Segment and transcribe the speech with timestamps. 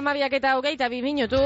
[0.00, 1.36] Amabiak eta hogeita bi minutu.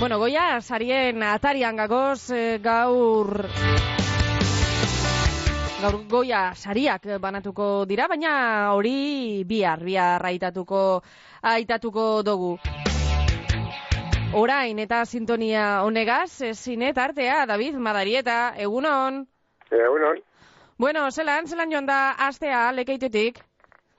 [0.00, 3.44] Bueno, goia, sarien atarian gagoz, eh, gaur...
[5.82, 8.32] Gaur goia sariak banatuko dira, baina
[8.72, 11.02] hori bihar, bihar aitatuko,
[11.52, 12.54] aitatuko dugu.
[14.32, 19.26] Orain eta sintonia honegaz, zinet artea, David Madarieta, egunon.
[19.68, 20.24] Egunon,
[20.80, 23.44] Bueno, zelan, zelan joan da astea lekeitetik?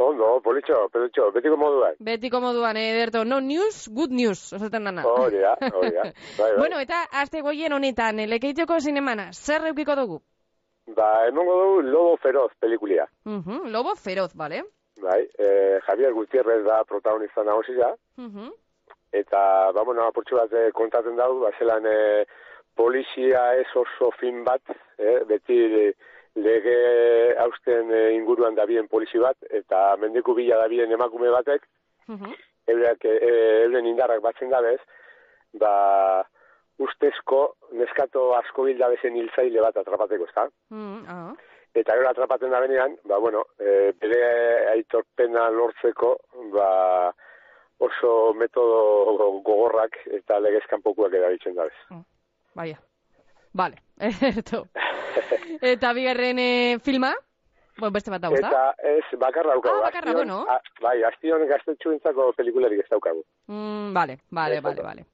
[0.09, 1.95] Ondo, politxo, politxo, betiko moduan.
[1.99, 5.05] Betiko moduan, ederto, no news, good news, osaten dana.
[5.07, 6.03] Hori da, hori da.
[6.39, 6.51] Bai, bai.
[6.57, 10.21] Bueno, eta aste goien honetan, eh, lekeiteko zinemana, zer eukiko dugu?
[10.95, 13.07] Ba, emongo dugu Lobo Feroz pelikulia.
[13.25, 14.63] Uh lobo feroz, bale?
[15.01, 18.51] Bai, eh, Javier Gutierrez da protagonista nagusia, Uh
[19.11, 22.25] eta, ba, bueno, apurtxu bat eh, kontatzen dau, ba, zelan eh,
[22.75, 24.61] polizia ez oso fin bat,
[24.97, 25.93] eh, beti eh,
[26.35, 26.75] lege
[27.39, 31.67] hausten eh, inguruan dabien polizi bat, eta mendiku bila dabien emakume batek,
[32.71, 34.79] eurak, eh, euren indarrak batzen dabez,
[35.59, 36.23] ba,
[36.81, 37.41] ustezko
[37.77, 40.47] neskato asko bilda bezen hiltzaile bat atrapateko, ezta?
[41.07, 41.31] ah.
[41.73, 44.23] Eta gero atrapatzen da benean, ba, bueno, e, bere
[44.73, 46.17] aitorpena lortzeko,
[46.51, 46.69] ba,
[47.81, 52.01] oso metodo gogorrak eta legezkanpokuak erabiltzen dabez.
[52.59, 52.81] Baia.
[53.53, 53.79] Vale,
[54.31, 54.65] erto.
[55.73, 57.13] Eta bigarren eh, filma?
[57.77, 58.47] Bueno, beste bat dago, da?
[58.49, 59.77] Eta ez, bakarra daukagu.
[59.77, 60.45] Ah, bakarra, Astion- bueno.
[60.49, 63.23] a- bai, astion gaztetxuentzako pelikularik ez daukagu.
[63.47, 65.05] Mm, vale, vale, Eso vale, vale.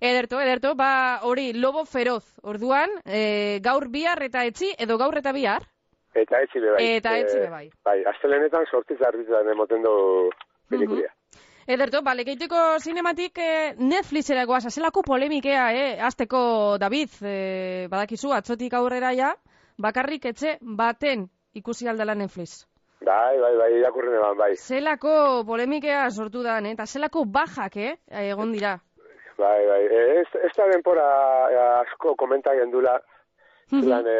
[0.00, 5.32] Ederto, ederto, ba, hori, lobo feroz, orduan, e, gaur bihar eta etzi, edo gaur eta
[5.32, 5.62] bihar,
[6.14, 6.80] Eta etzi be bai.
[6.98, 7.70] Eta etzi be Eh, bai.
[7.84, 10.28] Bai, astelenetan sortiz arbitan emoten du
[10.68, 11.08] pelikulia.
[11.66, 18.74] Ederto, ba, lekeiteko zinematik eh, Netflixera goaz, azelako polemikea, eh, azteko David, eh, badakizu, atzotik
[18.74, 19.30] aurrera ja,
[19.78, 22.64] bakarrik etxe baten ikusi aldala Netflix.
[23.02, 24.50] Bai, bai, bai, irakurren eban, bai.
[24.56, 26.74] Zelako polemikea sortu da, eh?
[26.74, 27.94] eta zelako bajak, eh,
[28.30, 28.76] egon dira.
[29.38, 29.80] Bai, bai.
[29.86, 31.06] E, ez, ez da denpora
[31.50, 32.98] e, asko komenta gendula,
[33.70, 34.18] zelan, e,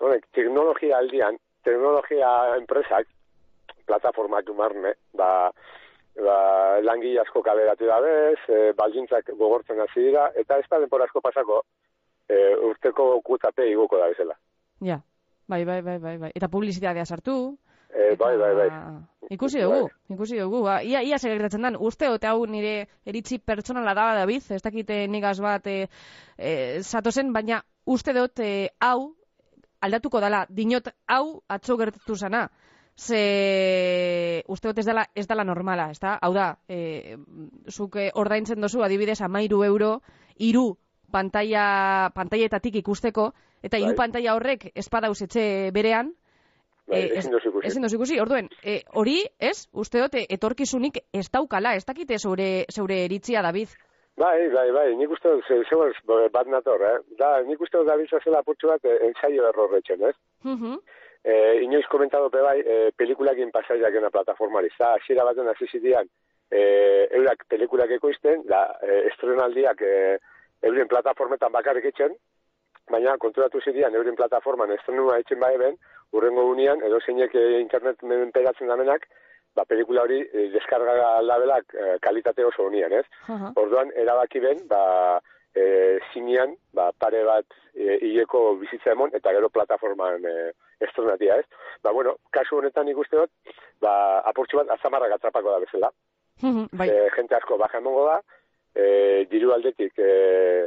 [0.00, 3.08] honek, teknologia aldian, teknologia enpresak,
[3.88, 5.50] plataformak umarne, ba,
[6.16, 11.20] ba, langile asko kaberatu dabez, e, baldintzak gogortzen hasi dira, eta ez da denpora asko
[11.24, 11.62] pasako,
[12.28, 14.36] e, urteko kutape igoko da bezala.
[14.80, 15.00] Ja,
[15.48, 16.32] bai, bai, bai, bai, bai.
[16.34, 17.56] Eta publizitatea sartu.
[17.92, 18.68] E, bai, bai, bai.
[19.30, 20.62] Ikusi dugu, ikusi dugu.
[20.64, 24.62] Ba, ia, ia zer gertatzen dan, uste, ote hau nire eritzi pertsonala da, David, ez
[24.64, 25.88] dakite nigaz bat e,
[26.38, 29.12] e, zatozen, baina uste dut e, hau
[29.82, 32.46] aldatuko dala, dinot hau atzo gertatu zana.
[32.94, 36.18] Ze uste dut ez dela, ez dela normala, ez da?
[36.22, 37.16] Hau da, e,
[37.70, 40.00] zuk eh, ordaintzen dozu adibidez amairu euro,
[40.38, 40.76] iru
[41.12, 43.30] pantalla, pantaietatik ikusteko,
[43.62, 44.00] eta hiru Bai.
[44.06, 46.14] pantalla horrek espadauz etxe berean,
[46.90, 47.66] Bai, Eh, ezin ikusi.
[47.68, 52.66] Ezin ikusi, orduen, e, hori, ez, uste dut, eh, etorkizunik ez daukala, ez dakite zeure,
[52.74, 53.68] zeure eritzia, David.
[54.18, 55.94] Bai, bai, bai, nik uste dut, ze- zeu ez,
[56.32, 56.98] bat nator, eh?
[57.16, 60.16] Da, nik uste dut David zela apurtxu bat eh, ensaio errorretzen, ez?
[60.42, 60.74] Mhm.
[61.24, 64.68] Eh, inoiz komentado pe bai, eh, pelikulakin pasaiak ena plataformari.
[64.78, 66.08] Za, hasiera baten hasi zitian,
[66.50, 70.18] eh, eurak pelikulak ekoizten, da, eh, estrenaldiak eh,
[70.62, 72.16] euren plataformetan bakarrik etxen,
[72.90, 75.78] baina konturatu zitian euren plataforman estrenua etxen bai ben,
[76.12, 79.06] urrengo unian, edo zeinek eh, internet menperatzen damenak,
[79.54, 83.06] ba, pelikula hori eh, deskarga labelak eh, kalitate oso unian, ez?
[83.28, 83.52] Aha.
[83.62, 85.20] Orduan, erabaki ben, ba,
[85.54, 90.36] e, zinean, ba, pare bat e, hileko bizitza emon, eta gero plataforman e,
[90.84, 91.46] estronatia, ez?
[91.84, 93.94] Ba, bueno, kasu honetan ikuste dut, ba,
[94.30, 95.92] aportxu bat azamarrak atrapako da bezala.
[96.42, 98.16] Bai, E, jente asko baja emongo da,
[98.74, 100.66] e, diru aldetik, e,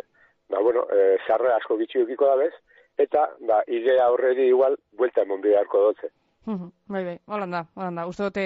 [0.49, 2.53] ba, bueno, e, sarre asko gitxi eukiko da bez,
[3.01, 6.13] eta, ba, idea horreri igual, buelta emon beharko dutze.
[6.45, 8.45] Bai, bai, holanda, holanda, uste dute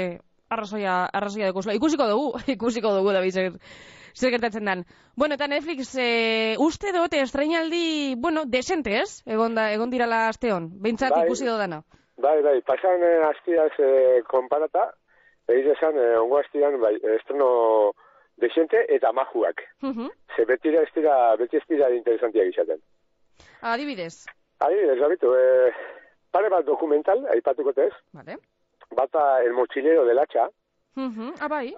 [0.50, 1.75] arrazoia, arrazoia dekozula.
[1.77, 3.57] Ikusiko dugu, ikusiko dugu, David, zer,
[4.13, 4.85] zer gertatzen dan.
[5.15, 9.21] Bueno, eta Netflix, e, uste dut, estreinaldi, bueno, desente, ez?
[9.25, 11.25] Egon, da, egon dirala asteon, behintzat Bai.
[11.25, 11.81] ikusi dodana.
[12.17, 14.89] Bai, bai, pasan e, astiaz e, konparata,
[15.47, 17.94] egin esan, e, ongo astian, bai, estreno
[18.39, 19.61] desente eta majuak.
[20.35, 22.79] Ze beti ez dira, beti ez dira interesantiak izaten.
[23.61, 24.25] Adibidez,
[24.59, 25.71] Adibidez, gabitu, e,
[26.31, 28.38] pare bat dokumental, aipatuko tez, vale.
[28.95, 30.50] bata el mochilero del hacha,
[30.95, 31.73] Mhm, ah, bai,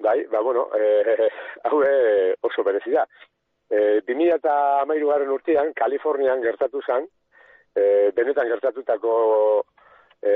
[0.00, 1.28] bai, ba, bueno, e,
[1.64, 3.06] hau e, oso berezia.
[3.70, 7.06] E, 2000 eta amairu garren urtean, Kalifornian gertatu zen,
[7.74, 9.14] e, benetan gertatutako,
[10.22, 10.34] e,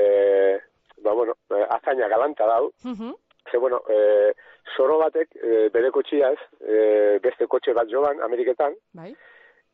[1.03, 3.13] ba, bueno, e, azaina galanta dau, Mhm.
[3.51, 4.33] Ze, bueno, e,
[4.75, 9.11] zoro batek e, bere kotxiaz, e, beste kotxe bat joan, Ameriketan, bai.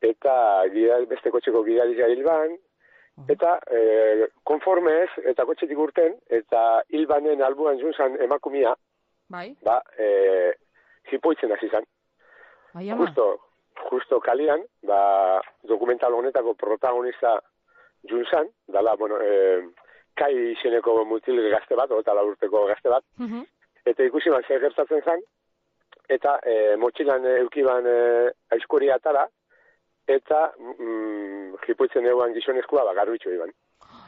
[0.02, 0.34] eta
[0.74, 2.58] gida, beste kotxeko gidaria hilban,
[3.30, 8.74] Eta e, konforme ez, eta kotxetik urten, eta hilbanen albuan junzan emakumia,
[9.32, 10.54] Bai, ba, e,
[11.12, 11.84] jipoitzen hasi zan.
[12.74, 13.06] bai ama.
[13.06, 13.26] Justo,
[13.90, 17.40] justo kalian, ba, dokumental honetako protagonista
[18.10, 19.62] junzan, dala, bueno, e,
[20.16, 23.44] kai izeneko mutil gazte bat, eta urteko gazte bat, Mhm.
[23.86, 25.22] eta ikusi ban zer gertatzen zan,
[26.10, 29.28] eta e, motxilan e, eukiban e, aizkuria atara,
[30.08, 33.52] eta mm, jipoitzen eguan gizonezkoa ba, garbitxo iban.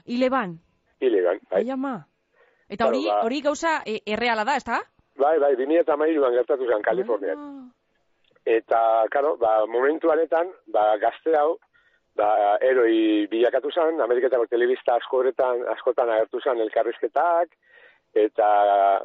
[0.06, 0.58] Ile ban,
[1.00, 1.64] Hile iban, bai.
[1.64, 1.94] bai ama.
[2.70, 4.80] Eta hori, ba- hori gauza e, erreala da, ezta?
[5.20, 7.38] Bai, bai, 2008an gertatu zen Kalifornian.
[7.38, 7.84] Ah.
[8.46, 8.80] Eta,
[9.12, 11.58] karo, ba, momentu honetan, ba, gazte hau,
[12.18, 17.54] ba, eroi bilakatu zen, Ameriketako telebista askoretan, askotan agertu zen elkarrizketak,
[18.26, 18.50] eta,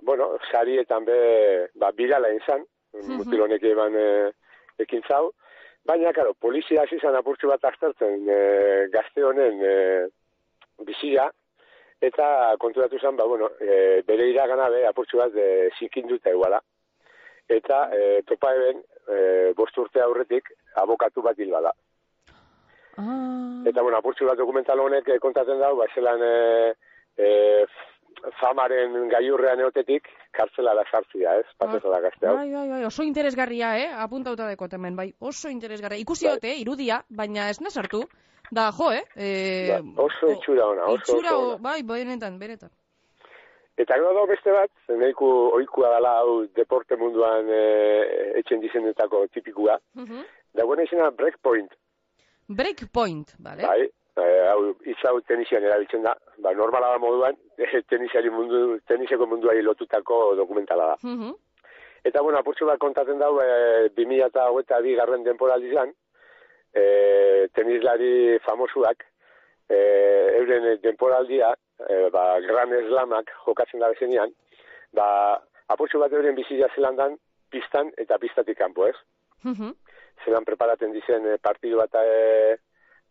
[0.03, 1.19] bueno, sarietan be,
[1.79, 2.65] ba, birala izan,
[2.99, 4.09] mutilonek eban e,
[4.83, 5.29] ekin zau,
[5.87, 8.41] baina, karo, polizia hasi zen apurtxu bat aztertzen e,
[8.93, 9.77] gazte honen e,
[10.89, 11.29] bizia,
[12.01, 16.61] eta konturatu zen, ba, bueno, e, bere iragana be, apurtxu bat e, zikinduta eguala.
[17.49, 19.19] Eta e, topa eben, e,
[19.57, 20.53] bost urte aurretik,
[20.83, 21.73] abokatu bat hil bada.
[22.99, 23.63] Ah.
[23.67, 26.35] Eta, bueno, apurtxu bat dokumental honek eh, kontatzen dau, ba, zelan e,
[27.19, 27.29] e,
[28.41, 31.47] famaren gaiurrean eotetik, kartzelara sartzia, ez?
[31.59, 32.37] Patetala gazte hau.
[32.39, 33.91] Bai, bai, bai, oso interesgarria, eh?
[34.07, 36.03] Apuntauta dekot hemen, bai, oso interesgarria.
[36.03, 36.57] Ikusi Bai.
[36.63, 38.05] irudia, baina ez nazartu.
[38.51, 39.05] Da, jo, eh?
[39.17, 41.63] eh Ba, oso itxura ona, oso, itxura, oso ona.
[41.63, 42.71] bai, benetan, benetan.
[43.79, 47.61] Eta gero dago beste bat, nahiko oikua dela hau deporte munduan e,
[48.41, 49.79] etxen dizenetako tipikua.
[49.95, 50.25] Mhm.
[50.59, 51.77] Dagoen izena breakpoint,
[52.49, 53.63] Breakpoint, bale?
[53.63, 53.83] bai,
[54.17, 56.17] e, hau hitz hau tenisian erabiltzen da.
[56.43, 57.37] Ba, normala da moduan,
[57.89, 60.97] tenisiari mundu, teniseko munduari lotutako dokumentala da.
[61.03, 61.37] Mhm.
[62.05, 65.93] Eta, bueno, apurtxo bat kontatzen dau, e, 2008 garren denporalizan,
[66.75, 69.05] e, tenislari famosuak,
[69.69, 69.79] e,
[70.41, 71.53] euren denporaldia,
[71.89, 74.33] e, ba, Gran Slamak jokatzen da bezenean,
[74.93, 75.09] ba,
[75.69, 77.19] apurtxo bat euren bizia zelandan,
[77.51, 78.97] pistan eta pistatik kanpo, ez?
[79.45, 79.77] Mhm.
[80.25, 82.57] zelan preparaten dizen e, partidu bat e,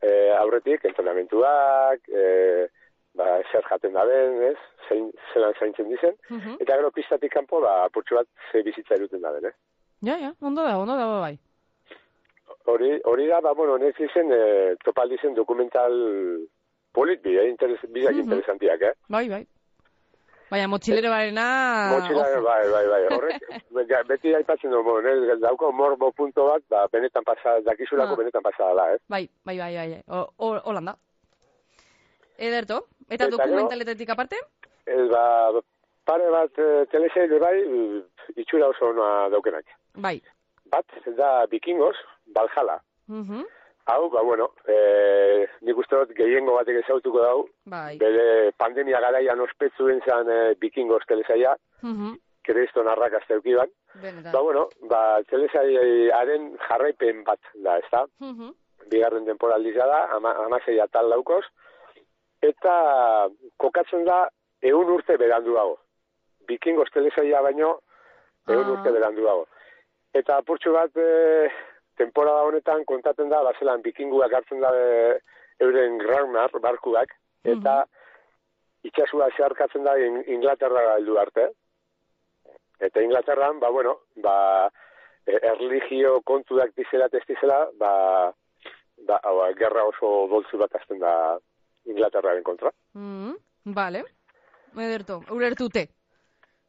[0.04, 2.68] e, aurretik, entrenamentuak, e,
[3.16, 4.58] ba, zer jaten da den, ez?
[4.90, 6.18] Zein, zelan zaintzen dizen.
[6.30, 6.58] Mhm.
[6.60, 9.56] Eta gero pistatik kanpo, ba, apurtxo bat ze bizitza eruten da den, eh?
[10.02, 11.38] Ja, ja, ondo da, ondo da, bai.
[12.68, 15.94] Hori, hori da, ba, bueno, Netflixen e, topaldi zen dokumental
[16.92, 17.48] polit bi, eh?
[17.50, 18.24] Interes, bidak Mhm.
[18.26, 18.94] interesantiak, eh?
[19.08, 19.46] Bai, bai.
[20.52, 21.46] Baina motxilero barena...
[21.94, 22.42] Motxila, ojo.
[22.44, 23.42] bai, bai, bai, horrek,
[24.12, 28.16] beti aipatzen du, bueno, ez, dauko morbo punto bat, ba, benetan pasa, dakizulako Ah.
[28.18, 29.00] benetan pasa dela, eh?
[29.08, 30.02] Bai, bai, bai, bai.
[30.08, 30.96] O- o- Holanda.
[32.38, 32.88] Ederto.
[33.10, 34.36] Eta Eta dokumentaletetik aparte?
[34.86, 35.24] Ez ba,
[36.06, 38.04] pare bat e, teleserie bai, e,
[38.36, 39.66] itxura oso ona daukenak.
[39.96, 40.22] Bai.
[40.72, 40.86] Bat,
[41.18, 41.96] da Vikingos,
[42.36, 42.82] Valhalla.
[43.08, 43.46] Mhm.
[43.88, 47.98] Hau, ba, bueno, e, nik uste dut gehiengo batek ezautuko dau, Bai.
[47.98, 51.54] bere pandemia garaian ospetzuen zen e, Vikingos telesaia,
[52.44, 53.70] kreiston arrakazta eukiban.
[54.02, 54.32] Benetan.
[54.34, 58.06] Ba, bueno, ba, telesaiaren jarraipen bat da, ez da?
[58.20, 58.52] Mhm.
[58.92, 61.46] Bigarren temporaldiza da, ama, amasei atal daukoz,
[62.44, 64.28] eta kokatzen da
[64.62, 65.78] eun urte berandu dago.
[66.48, 67.80] Vikingos telesaia baino
[68.48, 68.72] eun Ah.
[68.76, 69.48] urte berandu dago.
[70.14, 71.50] Eta apurtxo bat e,
[71.98, 75.20] temporada honetan kontatzen da, bazelan bikinguak hartzen da e,
[75.60, 77.14] euren Ragnar barkuak,
[77.44, 77.84] eta
[78.88, 81.50] itxasua zeharkatzen da In- Inglaterra heldu arte.
[82.80, 84.70] Eta Inglaterran, ba, bueno, ba,
[85.26, 88.32] e, erligio kontuak dizela testizela, ba,
[89.08, 91.14] ba, hau, gerra oso doltzu bat azten da
[91.86, 92.72] Inglaterraren kontra.
[92.94, 93.36] Mhm.
[93.76, 94.04] Vale.
[94.78, 95.24] Ederto.
[95.32, 95.88] Ulertute.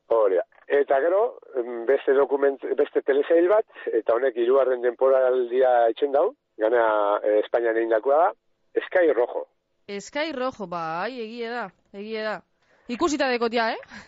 [0.09, 0.45] Hori da.
[0.69, 1.39] Eta gero,
[1.89, 6.83] beste dokument, beste telesail bat, eta honek hirugarren denporaldia etxen dau, gana
[7.25, 8.29] e, Espainian egindakoa da,
[8.85, 9.47] Sky Rojo.
[9.89, 11.65] Sky Rojo, bai, egie da,
[11.97, 12.37] egie da.
[12.93, 14.05] Ikusita dekotia, eh?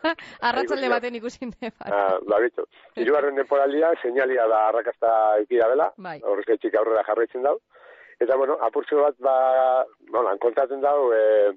[0.48, 1.94] Arratzalde baten ikusi de, bai.
[1.94, 2.66] Ah, ba, bitu.
[2.98, 5.14] Hirugarren denporaldia, seinalia da arrakasta
[5.44, 6.18] eukida bela, Bai.
[6.26, 7.58] horrezketxik aurrera jarraitzen dau.
[8.18, 9.34] Eta, bueno, apurtxo bat, ba,
[10.10, 11.54] nolan, kontatzen dau, e,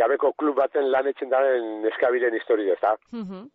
[0.00, 2.96] gabeko klub baten lan etxen daren eskabiren historia, ez da?
[3.12, 3.48] Mhm.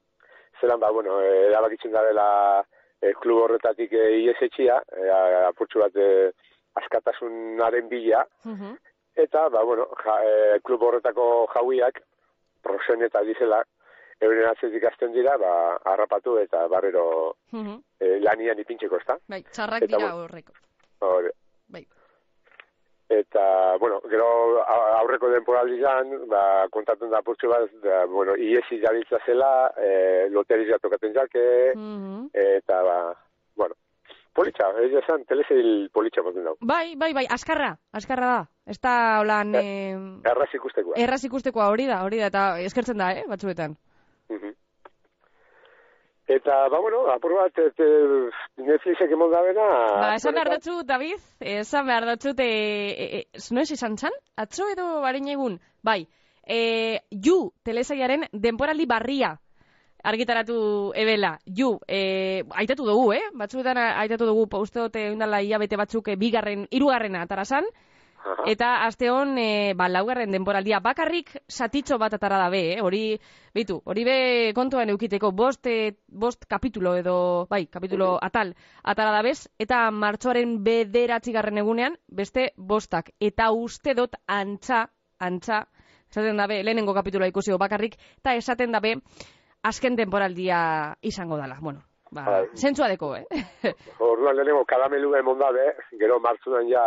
[0.66, 2.28] Zelan ba, bueno, erabakitzen da dela
[3.02, 5.10] e, klub horretatik e, ies etxia, e,
[5.52, 6.32] apurtxu bat e,
[6.82, 8.76] askatasunaren bila, Mhm.
[9.16, 12.02] eta, ba, bueno, ja, e, klub horretako jauiak,
[12.64, 13.62] prosen eta dizela,
[14.22, 17.78] euren atzetik azten dira, ba, harrapatu eta barrero Mhm.
[18.00, 19.18] e, lanian ipintxeko, ezta?
[19.30, 20.54] Bai, txarrak Eta dira horreko.
[21.02, 21.30] Hori.
[21.70, 21.86] Bai.
[23.08, 24.64] Eta, bueno, gero
[24.98, 31.14] aurreko denporaldian, ba, kontatzen da apurtxo bat, da, bueno, iesi jabiltza zela, e, loteria tokaten
[31.14, 32.30] jake, Mhm.
[32.34, 32.98] eta ba,
[33.56, 33.76] bueno,
[34.34, 36.58] politxa, ez esan, telezeil politxa moten dago.
[36.62, 38.50] Bai, bai, bai, askarra, askarra da.
[38.66, 39.94] Ez da, holan, eh,
[40.26, 40.96] Erraz ikustekoa.
[40.98, 43.78] erraz ikustekoa hori da, hori da, eta eskertzen da, eh, batzuetan.
[44.30, 44.56] Mhm.
[46.27, 49.65] Eta, ba, bueno, apur bat, et, eh, Netflixek emon gabena...
[50.01, 52.48] Ba, esan behar dutzu, David, esan behar dutzu, e,
[52.89, 54.15] e, e, izan zan?
[54.36, 55.60] Atzo edo barein egun?
[55.84, 56.08] Bai,
[56.48, 59.36] e, ju, telesaiaren denporaldi barria
[60.05, 63.24] argitaratu ebela, ju, e, aitatu dugu, eh?
[63.34, 67.70] Batzuetan aitatu dugu, pa uste dute indala hilabete batzuk e, bigarren, irugarrena atarasan,
[68.46, 72.82] Eta aste hon, e, ba, laugarren denporaldia bakarrik satitxo bat atara da be, eh?
[72.82, 73.20] hori,
[73.53, 74.17] bitu, hori be
[74.58, 77.15] kontuan eukiteko bost, e, bost kapitulo edo,
[77.50, 78.53] bai, kapitulo atal
[78.84, 83.12] atara da bez, eta martxoaren bederatzigarren egunean, beste bostak.
[83.20, 84.86] Eta uste dut antza,
[85.20, 85.65] antza,
[86.10, 88.96] esaten dabe, lehenengo kapituloa ikusi bakarrik, eta esaten dabe,
[89.65, 91.58] azken denporaldia izango dala.
[91.62, 92.44] Bueno, ba, Bai.
[92.55, 93.25] zentzua deko, eh?
[94.00, 96.86] Orduan lehenengo karamelu emon dabe, gero martzunan ja...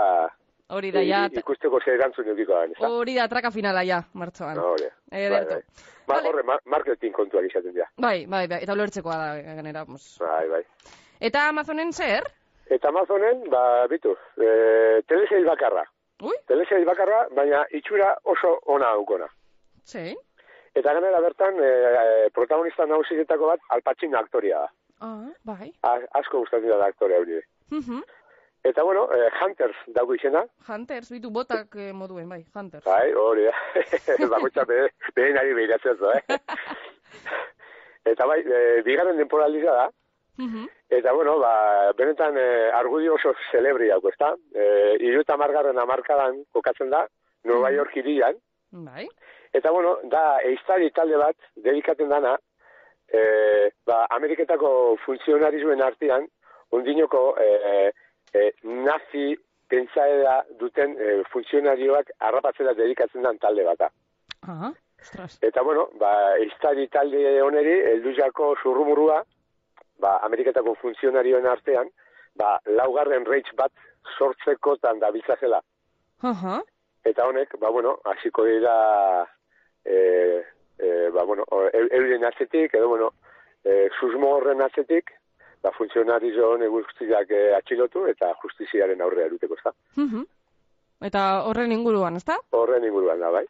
[0.70, 4.56] hori da, ja, ikusteko ze erantzun eukiko da, hori da traka finala, ja, martxoan.
[4.56, 4.88] No, hori.
[5.10, 5.54] Ederto.
[5.54, 5.84] Bai, bai.
[6.08, 6.28] Ba, Vale.
[6.28, 7.86] horre, ma- marketing kontuak izaten dira.
[7.96, 9.84] Bai, bai, bai, eta ulertzekoa da, ganera.
[9.88, 10.16] Mos.
[10.20, 10.62] Bai, bai.
[11.20, 12.24] Eta Amazonen zer?
[12.70, 15.84] Eta Amazonen, ba, bitu, e, teleseil bakarra.
[16.22, 19.28] Ui, Teleseil bakarra, baina itxura oso ona daukona.
[19.84, 20.16] zein?
[20.74, 24.68] Eta ganera bertan, e, protagonista nagusietako bat, Al Pacino aktoria da.
[25.00, 25.72] Ah, bai.
[25.82, 27.40] A- asko gustatzen da aktorea hori.
[27.70, 28.00] Mhm.
[28.64, 32.84] Eta bueno, e, Hunters dago izena, Hunters, bitu botak eh, moduen, bai, Hunters.
[32.84, 33.54] bai, hori da.
[34.34, 36.22] Bakoitza be, behin ari behiratzen zu, eh?
[38.12, 39.88] Eta bai, e, bigarren denporaldia da,
[40.38, 40.68] Mhm.
[40.94, 44.36] eta bueno, ba, benetan e, argudio oso celebri dago, ezta?
[44.54, 47.08] E, iru eta margarren amarkadan kokatzen da,
[47.44, 47.72] Nueva.
[47.72, 48.36] York irian,
[48.70, 49.08] Bai.
[49.52, 52.36] Eta bueno, da eiztari talde bat dedikaten dana,
[53.08, 56.28] e, ba, Ameriketako funtzionarizuen artean,
[56.70, 57.92] undinoko e, e,
[58.62, 63.90] nazi pentsaera duten e, funtzionarioak harrapatzera dedikatzen dan talde bata.
[64.46, 65.38] Ah, ostras.
[65.42, 69.22] Eta bueno, ba, eiztari talde oneri, elduzako zurrumurua,
[69.98, 71.90] ba, Ameriketako funtzionarioen artean,
[72.34, 73.72] ba, laugarren reitz bat
[74.16, 75.60] sortzekotan dabiltzazela.
[76.22, 76.60] Aha.
[77.04, 79.26] Eta honek, ba, bueno, hasiko dira,
[79.84, 80.42] e,
[80.78, 83.12] e, ba, bueno, eu- euren atzetik, edo, bueno,
[83.64, 85.12] e, susmo horren atzetik,
[85.62, 89.72] ba, funtzionario honek guztiak e, atxilotu eta justiziaren aurrea eruteko, ezta?
[89.96, 90.24] Mhm.
[91.08, 92.36] Eta horren inguruan, ezta?
[92.50, 93.44] Horren inguruan da, bai?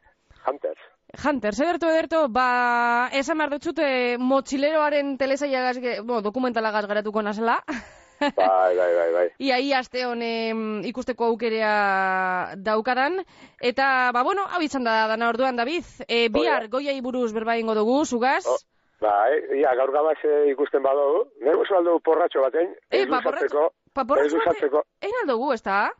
[0.47, 0.81] Hunters.
[1.25, 7.63] Hunters, ederto, ederto, ba, esan behar dutzute motxileroaren telesaiagaz, ge- bueno, dokumentalagaz geratuko nazela.
[8.21, 9.27] Bai, bai, bai, bai.
[9.39, 13.21] Ia, ia aste honen ikusteko aukerea daukadan.
[13.61, 15.85] Eta, ba, bueno, hau izan da dana orduan, David.
[16.09, 18.45] E, bihar, goiai buruz berba ingo dugu, zugaz.
[18.47, 18.59] Oh,
[19.01, 21.29] Bai, ia, gaur gabaz e, ikusten badugu.
[21.41, 25.91] Nego aldu porratxo baten, Eh, ez ba, luzatzeko, Pa, ez luzatzeko, egin aldugu, ez da?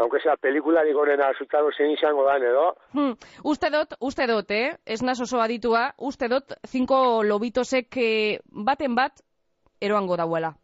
[0.00, 3.12] aunque sea pelikularik onena zutaro zein izango dan, edo, Hmm.
[3.44, 4.78] Uste dut, uste dut, eh?
[4.86, 9.20] Ez naz oso aditua, uste dut, zinko lobitosek eh, baten bat
[9.80, 10.54] eroango dauela.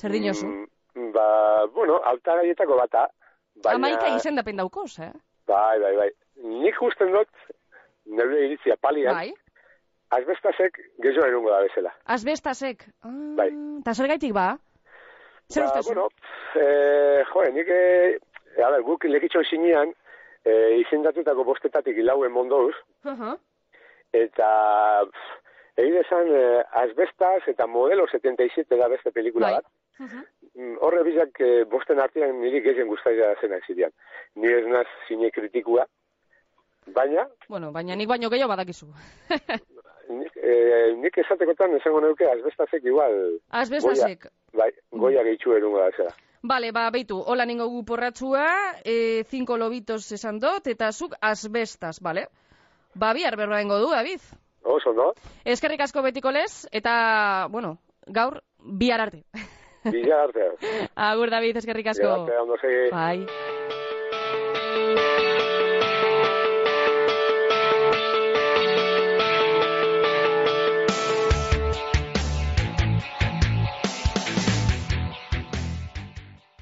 [0.00, 0.46] Zer dinosu?
[0.46, 3.08] Mm, ba, bueno, altagaietako bata.
[3.62, 5.12] Baina, Amaika izendapen daukoz, eh?
[5.46, 6.10] Bai, bai, bai.
[6.36, 7.28] Nik usten dut,
[8.06, 9.34] nire iritzia palian, Bai.
[10.10, 11.92] Azbestasek gezo erungo da bezala.
[12.06, 12.84] Asbestasek.
[13.02, 13.50] Ah, Bai.
[13.84, 14.56] Ta zer gaitik ba?
[15.50, 16.08] Zer Ba, bueno,
[16.54, 18.18] e, jo, nik, e,
[18.62, 19.92] a ber, guk lekitxon sinean,
[20.44, 20.52] e,
[20.84, 22.74] izendatutako bostetatik ilauen mondouz,
[23.04, 23.36] Aha.
[24.12, 24.50] eta
[25.10, 25.32] pff,
[25.82, 26.44] egin esan e,
[26.84, 29.54] azbestas eta modelo 77 da beste pelikula Bai.
[29.58, 29.66] bat.
[30.00, 30.22] Mhm.
[30.54, 33.90] Mm, Horre bizak e, bosten artean niri gehien guztaia zena zidean.
[34.34, 35.84] Ni ez naz zine kritikua,
[36.94, 38.86] baina Bueno, baina nik baino gehiago badakizu.
[40.50, 43.14] e, nik esatekotan esango neuke azbestasek igual,
[43.50, 44.26] Asbestasek.
[44.52, 46.12] bai, goia gehitxu erungo da zera.
[46.42, 48.46] Vale, ba, beitu, hola ningo gu porratzua,
[48.84, 52.28] e, cinco lobitos esan dut, eta zuk asbestas, vale?
[52.94, 54.20] Ba, bihar ingo du, David.
[54.62, 55.12] Oso, no?
[55.44, 59.24] Eskerrik asko betiko lez, eta, bueno, gaur, bihar arte.
[59.84, 60.50] Bila arte.
[60.96, 62.02] Agur, David, eskerrik asko.
[62.02, 62.90] Bila arte, ondo segi.
[62.90, 63.79] Bai.